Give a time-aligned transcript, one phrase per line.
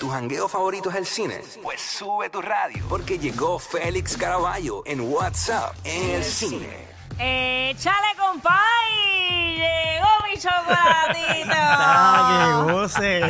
[0.00, 1.42] ¿Tu jangueo favorito es el cine?
[1.62, 6.88] Pues sube tu radio, porque llegó Félix Caraballo en WhatsApp en el cine.
[7.18, 9.56] ¡Échale, compay!
[9.58, 11.50] ¡Llegó mi chocolatito!
[11.54, 13.22] ¡Ah, qué goce!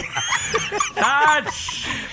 [1.05, 1.55] ¡Ach!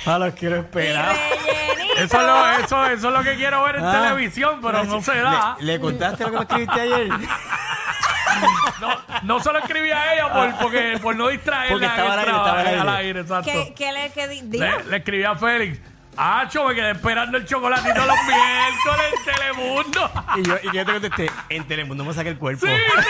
[0.08, 1.16] Ah, los quiero esperar.
[1.16, 1.94] rellenito.
[2.00, 3.92] Eso, es lo- eso, eso es lo que quiero ver en Ah.
[3.92, 5.56] televisión, pero no se da.
[5.60, 7.10] ¿Le, le contaste lo que me escribiste ayer?
[8.82, 8.90] No,
[9.24, 12.32] no se lo escribí a ella por, porque, por no distraerla Porque estaba al aire,
[12.32, 12.92] estaba al al aire.
[13.08, 13.52] aire, exacto.
[13.52, 14.64] ¿Qué, qué le qué di- dijo?
[14.66, 15.80] Le, le escribí a Félix.
[16.20, 20.12] Acho, me quedé esperando el chocolatito los miércoles en Telemundo.
[20.38, 22.66] Y yo, y yo te contesté, en Telemundo me saca el cuerpo.
[22.66, 23.04] Sí, sí.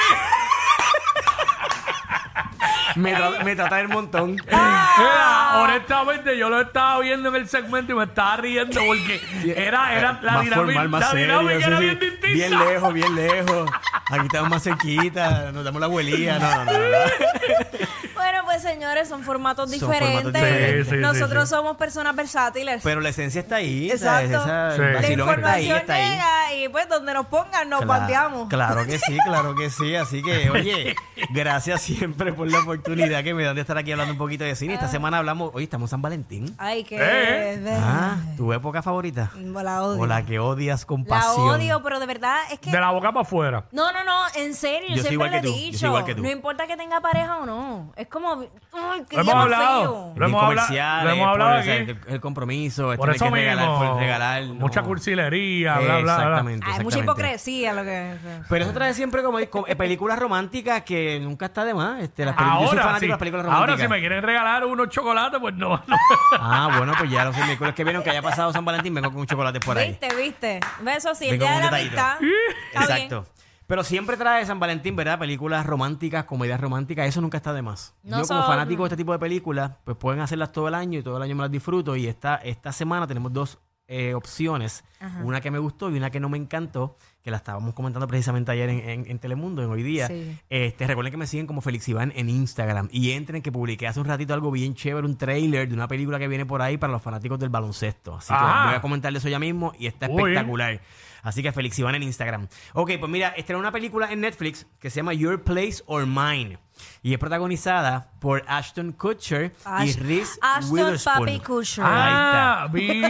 [2.96, 4.32] Me, tra- me trata del montón.
[4.32, 9.22] Mira, honestamente, yo lo estaba viendo en el segmento y me estaba riendo porque
[9.56, 11.40] era, era la más dinámica, formal, más la serio.
[11.40, 11.84] dinámica sí, era sí.
[11.84, 12.28] bien distinta.
[12.28, 13.72] Bien lejos, bien lejos.
[14.10, 16.40] Aquí estamos más cerquita, nos damos la abuelía.
[16.40, 16.80] No, no, no.
[16.80, 17.67] no.
[18.68, 20.22] Señores, son formatos Son diferentes.
[20.24, 20.86] formatos diferentes.
[20.86, 21.56] Sí, sí, sí, Nosotros sí.
[21.56, 22.82] somos personas versátiles.
[22.84, 23.90] Pero la esencia está ahí.
[23.98, 24.30] ¿sabes?
[24.32, 24.44] Exacto.
[24.46, 24.82] Esa- Sí.
[24.82, 26.12] el la vacilón está ahí, información está ahí.
[26.12, 28.50] llega y pues donde nos pongan nos bandeamos.
[28.50, 29.96] Claro que sí, claro que sí.
[29.96, 30.96] Así que, oye,
[31.30, 34.56] gracias siempre por la oportunidad que me dan de estar aquí hablando un poquito de
[34.56, 34.74] cine.
[34.74, 36.56] Esta semana hablamos, oye, estamos en San Valentín.
[36.58, 36.98] Ay, qué...
[37.00, 37.78] Eh.
[37.82, 39.32] Ah, ¿tu época favorita?
[39.36, 40.02] La odio.
[40.02, 41.50] O la que odias con La pasión.
[41.50, 42.70] odio, pero de verdad es que...
[42.72, 43.64] De la boca para afuera.
[43.72, 45.58] No, no, no, en serio, yo, Yo soy siempre igual lo he que tú, yo
[45.60, 45.86] soy dicho.
[45.88, 46.22] igual que tú.
[46.24, 47.92] No importa que tenga pareja o no.
[47.96, 48.46] Es como,
[49.10, 49.82] qué Lo día hemos más hablado.
[49.82, 50.14] feo.
[50.16, 51.70] Lo hemos hablado- lo hemos hablado aquí.
[51.70, 53.92] el, el compromiso, esto Por eso que regalar, mismo.
[53.92, 54.44] por regalar.
[54.44, 54.54] no.
[54.56, 56.14] Mucha cursilería, bla, bla, bla.
[56.16, 56.66] Exactamente.
[56.66, 57.00] Hay mucha exactamente.
[57.00, 58.14] hipocresía lo que...
[58.50, 62.02] Pero eso trae siempre como, como, eh, películas románticas que nunca está de más.
[62.02, 63.06] Este, las yo soy Ahora, fanático sí.
[63.06, 63.82] de las películas ahora románticas.
[63.82, 65.70] si me quieren regalar unos chocolates, pues no.
[65.88, 65.98] no.
[66.40, 69.22] Ah, bueno, pues ya los miércoles que vienen, que haya pasado San Valentín, vengo con
[69.22, 69.90] un chocolate por ahí.
[69.90, 70.60] Viste, viste.
[70.96, 72.18] Eso sí, el Vengo día de con la un amistad.
[72.74, 73.04] está bien.
[73.12, 73.26] Exacto.
[73.68, 75.20] Pero siempre trae San Valentín, ¿verdad?
[75.20, 77.94] Películas románticas, comedias románticas, eso nunca está de más.
[78.02, 81.00] No Yo como fanático de este tipo de películas, pues pueden hacerlas todo el año
[81.00, 81.98] y todo el año me las disfruto.
[81.98, 84.84] Y esta, esta semana tenemos dos eh, opciones,
[85.24, 88.52] una que me gustó y una que no me encantó, que la estábamos comentando precisamente
[88.52, 90.08] ayer en, en- en Telemundo, en hoy día.
[90.08, 90.38] Sí.
[90.50, 94.00] Este, recuerden que me siguen como Felix Iván en Instagram y entren que publiqué hace
[94.00, 96.92] un ratito algo bien chévere, un trailer de una película que viene por ahí para
[96.94, 98.16] los fanáticos del baloncesto.
[98.16, 100.22] Así que voy a comentarles eso ya mismo y está Uy.
[100.22, 100.82] espectacular.
[101.24, 102.48] Así que Felix Iván en Instagram.
[102.74, 106.58] Ok, pues mira, estrenó una película en Netflix que se llama Your Place or Mine.
[107.04, 109.54] Y es protagonizada por Ashton Kutcher
[109.86, 111.20] y Reese Ashton Witherspoon.
[111.26, 111.84] Papi Kutcher.
[111.88, 113.02] Ah, vi,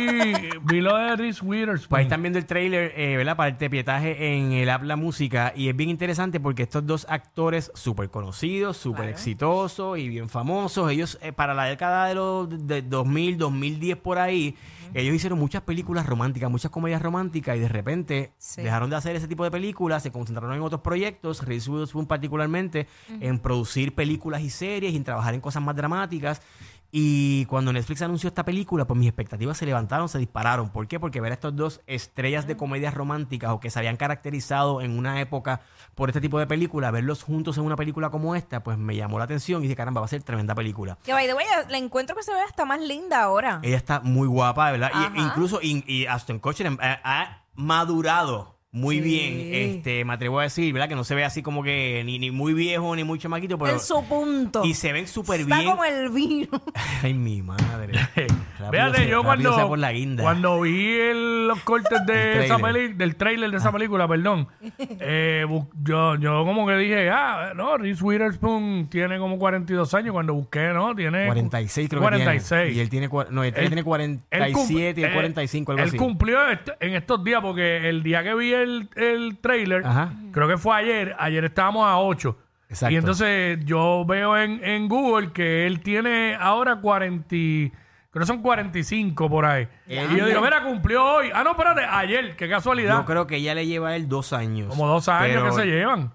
[0.63, 1.89] vi lo de Reese Witherspoon.
[1.89, 3.35] Pues ahí están viendo el trailer, eh, ¿verdad?
[3.37, 5.53] Para el tepietaje en el Habla Música.
[5.55, 10.91] Y es bien interesante porque estos dos actores súper conocidos, súper exitosos y bien famosos,
[10.91, 14.55] ellos eh, para la década de los de 2000, 2010 por ahí,
[14.93, 18.61] ellos hicieron muchas películas románticas, muchas comedias románticas y de repente Sí.
[18.61, 22.87] dejaron de hacer ese tipo de películas, se concentraron en otros proyectos, Reese Witherspoon particularmente,
[23.19, 23.56] en producir
[23.95, 26.41] películas y series y trabajar en cosas más dramáticas.
[26.89, 30.69] Y cuando Netflix anunció esta película, pues mis expectativas se levantaron, se dispararon.
[30.69, 31.01] ¿Por qué?
[31.01, 34.97] Porque ver a estos dos estrellas de comedias románticas o que se habían caracterizado en
[34.97, 35.59] una época
[35.95, 39.17] por este tipo de película, verlos juntos en una película como esta, pues me llamó
[39.19, 40.97] la atención y dije, caramba, va a ser tremenda película.
[41.03, 43.59] Que by the way, la encuentro que se ve hasta más linda ahora.
[43.63, 44.91] Ella está muy guapa, ¿verdad?
[44.93, 45.13] Y- Ajá.
[45.17, 49.01] incluso y, y Aston Kutcher ha, ha madurado muy Sí.
[49.01, 49.53] bien.
[49.53, 50.87] Este, me atrevo a decir, ¿verdad?
[50.89, 53.73] Que no se ve así como que ni, ni muy viejo ni muy chamaquito, pero
[53.73, 54.63] en su punto.
[54.63, 55.71] y se ven súper Está bien.
[55.71, 56.61] como el vino.
[57.03, 57.93] Ay, mi madre.
[58.57, 60.23] Se- yo rápido cuando, por la guinda.
[60.23, 62.73] cuando vi el- los cortes de El esa trailer.
[62.87, 64.47] peli- del trailer de esa película, perdón,
[64.79, 70.11] eh, bu- yo, yo como que dije, ah, no, Reese Witherspoon tiene como 42 años.
[70.13, 70.95] Cuando busqué, ¿no?
[70.95, 72.43] Tiene 46 creo 46.
[72.49, 72.71] que tiene.
[72.71, 75.71] Y él tiene, cua- no, él Él- tiene él 47 cum- y el eh, 45,
[75.71, 75.97] algo él así.
[75.97, 80.13] cumplió est- en estos días porque el día que vi el, el trailer, Ajá.
[80.31, 82.37] creo que fue ayer, ayer estábamos a 8.
[82.69, 82.93] Exacto.
[82.93, 87.71] Y entonces yo veo en, en Google que él tiene ahora 40, y-
[88.11, 89.67] creo que son 45 por ahí.
[89.87, 91.29] Y yo digo, mira, cumplió hoy.
[91.33, 92.97] Ah, no, espérate, ayer, qué casualidad.
[92.99, 94.69] Yo creo que ella le lleva a él dos años.
[94.69, 96.11] Como dos años Pero que se llevan.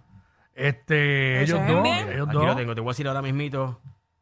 [0.55, 2.09] Este, ellos es dos, bien.
[2.13, 2.47] ellos Aquí dos.
[2.47, 3.81] lo tengo, te voy a decir ahora mismito.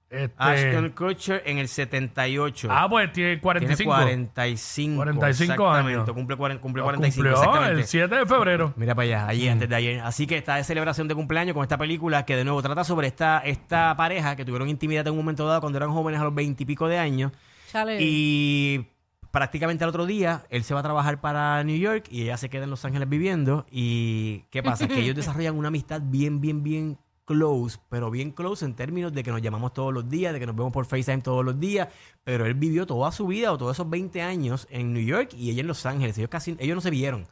[0.08, 2.66] Este, Ashton Kutcher en el 78.
[2.68, 3.90] ah, pues tiene Tiene 45.
[3.92, 4.96] 45.
[4.96, 5.92] 45 exactamente.
[6.00, 6.10] años.
[6.12, 7.14] Cumple, cuaren- cumple Lo 45.
[7.22, 7.80] cumplió exactamente.
[7.80, 8.72] el 7 de febrero.
[8.76, 10.00] Mira para allá, allí antes de ayer.
[10.00, 13.06] Así que está de celebración de cumpleaños con esta película que de nuevo trata sobre
[13.06, 16.34] esta, esta pareja que tuvieron intimidad en un momento dado cuando eran jóvenes a los
[16.34, 17.30] 20 y pico de años.
[17.70, 17.98] Chale.
[18.00, 18.86] Y
[19.30, 22.50] prácticamente al otro día él se va a trabajar para New York y ella se
[22.50, 23.64] queda en Los Ángeles viviendo.
[23.70, 24.88] ¿Y qué pasa?
[24.88, 29.22] que ellos desarrollan una amistad bien, bien, bien close, pero bien close en términos de
[29.22, 31.86] que nos llamamos todos los días, de que nos vemos por FaceTime todos los días,
[32.24, 35.50] pero él vivió toda su vida o todos esos 20 años en New York y
[35.50, 36.18] ella en Los Ángeles.
[36.18, 37.28] Ellos casi ellos no se vieron.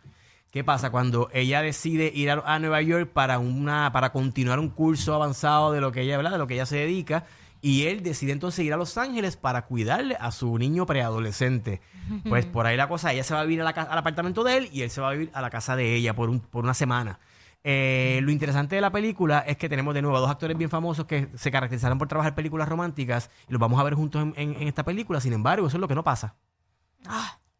[0.52, 0.90] ¿Qué pasa?
[0.90, 5.72] Cuando ella decide ir a, a Nueva York para una para continuar un curso avanzado
[5.72, 6.32] de lo que ella, ¿verdad?
[6.32, 7.26] De lo que ella se dedica
[7.60, 11.80] y él decide entonces ir a Los Ángeles para cuidarle a su niño preadolescente.
[12.28, 14.56] Pues por ahí la cosa, ella se va a vivir a la al apartamento de
[14.56, 16.64] él y él se va a vivir a la casa de ella por, un- por
[16.64, 17.18] una semana.
[17.64, 20.70] Eh, lo interesante de la película es que tenemos de nuevo a dos actores bien
[20.70, 24.32] famosos que se caracterizaron por trabajar películas románticas y los vamos a ver juntos en,
[24.36, 25.20] en- en esta película.
[25.20, 26.36] Sin embargo, eso es lo que no pasa.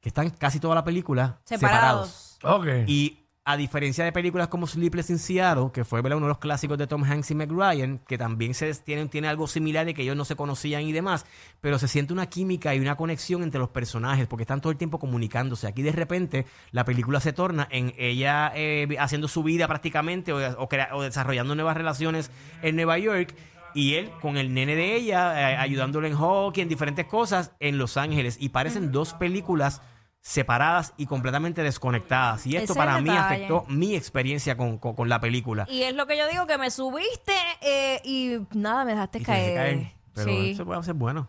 [0.00, 2.38] Que están casi toda la película separados.
[2.40, 2.60] Separados.
[2.60, 2.88] Ok.
[2.88, 6.76] Y a diferencia de películas como Sleepless in Seattle, que fue uno de los clásicos
[6.76, 10.02] de Tom Hanks y Meg Ryan, que también se tienen, tiene algo similar de que
[10.02, 11.24] ellos no se conocían y demás,
[11.62, 14.76] pero se siente una química y una conexión entre los personajes, porque están todo el
[14.76, 15.66] tiempo comunicándose.
[15.66, 21.02] Aquí de repente la película se torna en ella eh, haciendo su vida prácticamente o
[21.02, 22.30] desarrollando nuevas relaciones
[22.60, 23.34] en Nueva York.
[23.74, 27.78] Y él con el nene de ella, eh, ayudándole en hockey, en diferentes cosas, en
[27.78, 28.36] Los Ángeles.
[28.38, 29.80] Y parecen dos películas
[30.20, 32.46] separadas y completamente desconectadas.
[32.46, 33.18] Y esto Ese para mí detalle.
[33.46, 35.66] afectó mi experiencia con, con- con la película.
[35.70, 39.22] Y es lo que yo digo, que me subiste eh, y nada, me dejaste Y
[39.22, 39.54] caer.
[39.56, 39.92] caer.
[40.14, 40.50] Pero sí.
[40.50, 41.28] eso puede ser bueno.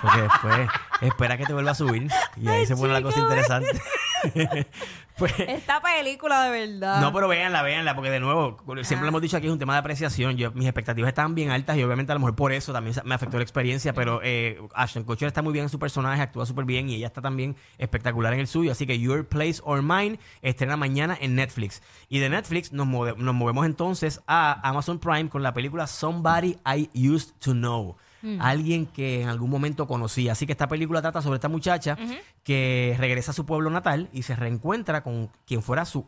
[0.00, 0.68] Porque después
[1.00, 2.08] espera que te vuelva a subir.
[2.36, 3.80] Y ahí Ay, se pone la cosa interesante.
[5.16, 7.00] pues, Esta película de verdad.
[7.00, 9.02] No, pero véanla, véanla, porque de nuevo, siempre Ah.
[9.02, 10.36] lo hemos dicho aquí, es un tema de apreciación.
[10.36, 13.14] Yo, mis expectativas estaban bien altas y obviamente a lo mejor por eso también me
[13.14, 16.64] afectó la experiencia, pero eh, Ashton Kutcher está muy bien en su personaje, actúa súper
[16.64, 18.72] bien y ella está también espectacular en el suyo.
[18.72, 21.82] Así que Your Place or Mine estrena mañana en Netflix.
[22.08, 26.56] Y de Netflix nos, move- nos movemos entonces a Amazon Prime con la película Somebody
[26.66, 27.96] I Used to Know.
[28.40, 30.28] Alguien que en algún momento conocí.
[30.28, 31.96] Así que esta película trata sobre esta muchacha
[32.42, 36.06] que regresa a su pueblo natal y se reencuentra con quien fuera su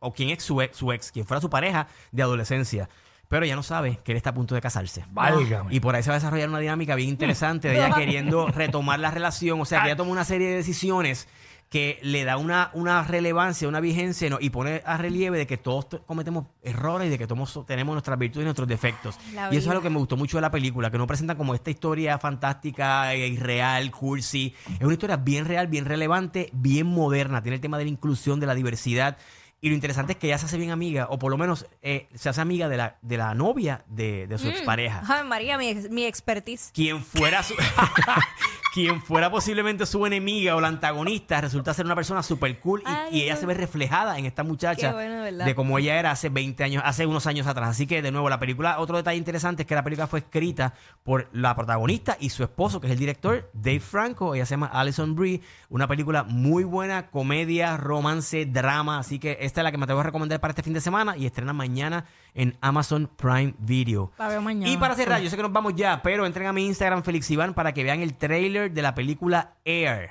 [0.00, 2.88] o quien es su ex, su ex, quien fuera su pareja de adolescencia.
[3.28, 5.04] Pero ella no sabe que él está a punto de casarse.
[5.10, 5.74] Válgame.
[5.74, 9.00] Y por ahí se va a desarrollar una dinámica bien interesante de ella queriendo retomar
[9.00, 9.60] la relación.
[9.60, 11.26] O sea, que ella toma una serie de decisiones
[11.70, 14.38] que le da una, una relevancia, una vigencia ¿no?
[14.40, 18.16] y pone a relieve de que todos cometemos errores y de que todos tenemos nuestras
[18.18, 19.18] virtudes y nuestros defectos.
[19.34, 21.36] La y eso es algo que me gustó mucho de la película, que no presenta
[21.36, 24.54] como esta historia fantástica, eh, irreal, cursi.
[24.78, 27.42] Es una historia bien real, bien relevante, bien moderna.
[27.42, 29.16] Tiene el tema de la inclusión, de la diversidad.
[29.60, 32.06] Y lo interesante es que ella se hace bien amiga, o por lo menos eh,
[32.14, 35.72] se hace amiga de la, de la novia de, de su expareja Ay, María, mi,
[35.88, 36.70] mi expertise.
[36.74, 37.54] quien fuera su-
[38.74, 42.88] quien fuera posiblemente su enemiga o la antagonista resulta ser una persona súper cool y,
[42.88, 46.64] Ay, y ella se ve reflejada en esta muchacha de cómo ella era hace 20
[46.64, 47.68] años, hace unos años atrás.
[47.68, 50.74] Así que de nuevo, la película, otro detalle interesante es que la película fue escrita
[51.04, 54.34] por la protagonista y su esposo, que es el director, Dave Franco.
[54.34, 55.40] Ella se llama Alison Brie.
[55.68, 58.98] Una película muy buena, comedia, romance, drama.
[58.98, 61.16] Así que esta es la que me tengo que recomendar para este fin de semana
[61.16, 64.10] y estrena mañana en Amazon Prime Video.
[64.18, 64.70] La veo mañana.
[64.72, 67.30] Y para cerrar, yo sé que nos vamos ya, pero entren a mi Instagram, Felix
[67.30, 70.10] Iván, para que vean el trailer de la película Air.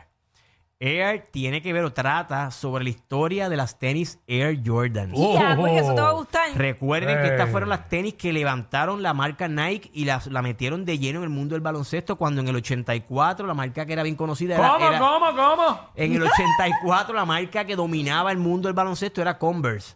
[0.79, 5.11] Air tiene que ver o trata sobre la historia de las tenis Air Jordan.
[5.15, 5.37] Oh.
[5.67, 6.49] Eso te va a gustar.
[6.55, 10.83] Recuerden que estas fueron las tenis que levantaron la marca Nike y las, la metieron
[10.83, 14.03] de lleno en el mundo del baloncesto cuando en el 84 la marca que era
[14.03, 15.79] bien conocida era, ¿Cómo, era- cómo, cómo?
[15.95, 19.93] en el 84 la marca que dominaba el mundo del baloncesto era Converse.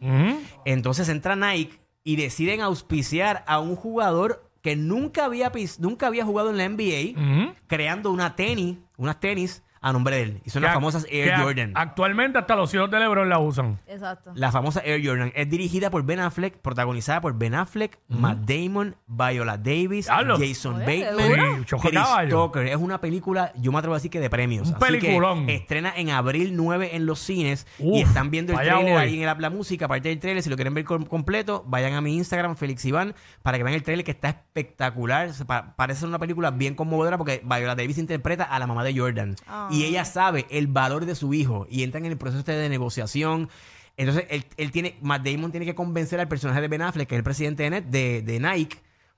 [0.63, 6.51] Entonces entra Nike y deciden auspiciar a un jugador que nunca había, nunca había jugado
[6.51, 10.41] en la NBA, creando una tenis, unas tenis a nombre de él.
[10.45, 11.71] Y son Que las ac- famosas que Air ac- Jordan.
[11.75, 13.79] Actualmente hasta los hijos de LeBron la usan.
[13.87, 14.31] Exacto.
[14.35, 18.95] La famosa Air Jordan es dirigida por Ben Affleck, protagonizada por Ben Affleck, Matt Damon,
[19.07, 20.37] Viola Davis, Diablo.
[20.39, 21.59] Jason Oye, Bateman.
[21.59, 22.29] Sí, choca Chris caballo.
[22.45, 22.67] Tucker.
[22.67, 24.67] Es una película, yo me atrevo a decir que de premios.
[24.69, 25.49] Un Así que peliculón.
[25.49, 29.01] estrena en abril 9 en los cines y Uf, están viendo el allá trailer voy.
[29.03, 29.85] ahí en el App La Música.
[29.85, 33.13] Aparte del trailer, si lo quieren ver com- completo, vayan a mi Instagram, Felix Iván,
[33.43, 35.33] para que vean el trailer que está espectacular.
[35.33, 38.83] Se pa- parece ser una película bien conmovedora porque Viola Davis interpreta a la mamá
[38.83, 39.35] de Jordan.
[39.71, 42.69] Y ella sabe el valor de su hijo y entran en el proceso este de
[42.69, 43.49] negociación.
[43.97, 47.15] Entonces, él, él tiene, Matt Damon tiene que convencer al personaje de Ben Affleck, que
[47.15, 48.77] es el presidente de, Net- de, de Nike,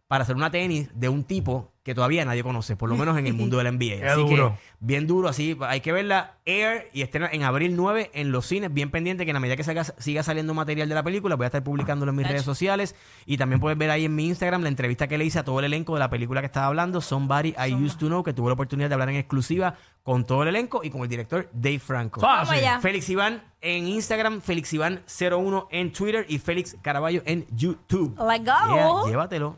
[0.09, 3.25] para hacer una tenis de un tipo que todavía nadie conoce, por lo menos en
[3.27, 4.05] el mundo del NBA.
[4.11, 4.49] Así duro.
[4.57, 8.45] que, bien duro, así, hay que verla Air y estrena en abril 9 en los
[8.47, 11.35] cines, bien pendiente que en la medida que salga- siga saliendo material de la película,
[11.35, 14.27] voy a estar publicándolo en mis redes sociales y también puedes ver ahí en mi
[14.27, 16.67] Instagram la entrevista que le hice a todo el elenco de la película que estaba
[16.67, 20.25] hablando, Somebody I Used to Know, que tuve la oportunidad de hablar en exclusiva con
[20.25, 22.19] todo el elenco y con el director Dave Franco.
[22.19, 22.59] Fácil.
[22.81, 28.15] Félix Iván en Instagram, Félix Iván 01 en Twitter y Félix Caraballo en YouTube.
[28.17, 28.73] Let's go.
[28.75, 29.57] Yeah, llévatelo.